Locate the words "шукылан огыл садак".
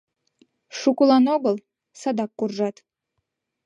0.79-2.31